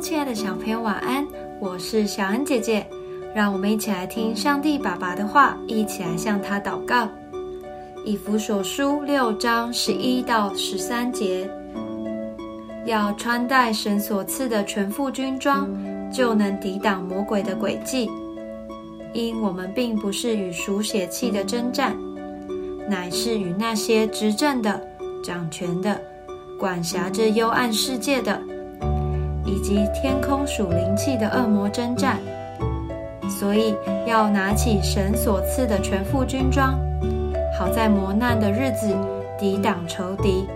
[0.00, 1.26] 亲爱的小朋友，晚安！
[1.60, 2.86] 我是小恩姐姐，
[3.34, 7.06] 让我们一起来听上帝爸爸的话，一起来向他祷告。
[8.06, 11.48] 以弗所书六章十一到十三节，
[12.86, 15.68] 要穿戴神所赐的全副军装，
[16.10, 18.10] 就能抵挡魔鬼的诡计。
[19.12, 21.94] 因我们并不是与属血气的征战，
[22.88, 24.80] 乃是与那些执政的、
[25.22, 26.00] 掌权的、
[26.58, 28.40] 管辖着幽暗世界的。
[29.44, 32.18] 以及天空属灵气的恶魔征战，
[33.28, 33.74] 所以
[34.06, 36.78] 要拿起神所赐的全副军装，
[37.58, 38.94] 好在磨难的日子
[39.38, 40.46] 抵挡仇敌，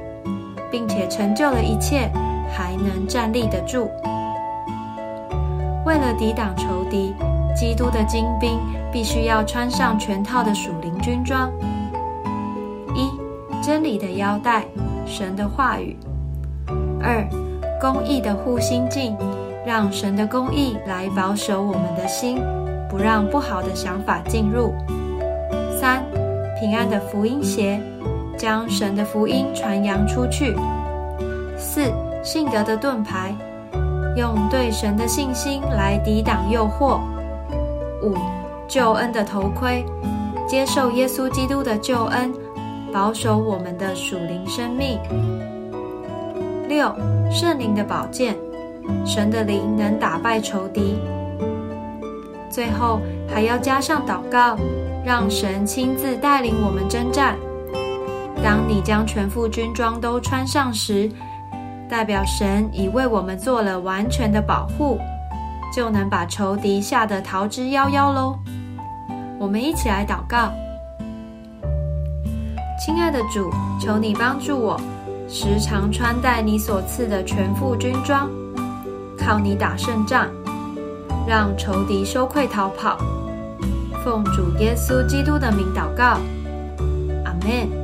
[0.71, 2.11] 并且成就了一切，
[2.51, 3.91] 还能站立得住。
[5.87, 7.15] 为了抵挡仇敌，
[7.55, 8.59] 基督的精兵
[8.93, 11.51] 必须要穿上全套的属灵军装：
[12.95, 13.11] 一、
[13.63, 14.65] 真理的腰带，
[15.05, 15.97] 神的话语；
[17.03, 17.27] 二、
[17.85, 19.15] 公义的护心镜，
[19.67, 22.41] 让神的公义来保守我们的心，
[22.89, 24.73] 不让不好的想法进入。
[25.79, 26.03] 三、
[26.59, 27.79] 平安的福音鞋，
[28.39, 30.57] 将神的福音传扬出去。
[31.59, 33.35] 四、信德的盾牌，
[34.17, 36.99] 用对神的信心来抵挡诱惑。
[38.03, 38.15] 五、
[38.67, 39.85] 救恩的头盔，
[40.49, 42.33] 接受耶稣基督的救恩，
[42.91, 44.99] 保守我们的属灵生命。
[46.69, 46.95] 六。
[47.31, 48.37] 圣灵的宝剑，
[49.05, 50.97] 神的灵能打败仇敌。
[52.49, 54.57] 最后还要加上祷告，
[55.05, 57.37] 让神亲自带领我们征战。
[58.43, 61.11] 当你将全副军装都穿上时，
[61.89, 64.99] 代表神已为我们做了完全的保护，
[65.75, 68.39] 就能把仇敌吓得逃之夭夭喽。
[69.41, 70.53] 我们一起来祷告，
[72.79, 74.81] 亲爱的主，求你帮助我。
[75.29, 78.31] 时常穿戴你所赐的全副军装，
[79.19, 80.29] 靠你打胜仗，
[81.27, 82.99] 让仇敌羞愧逃跑，
[84.05, 86.19] 奉主耶稣基督的名祷告，
[87.25, 87.84] 阿门。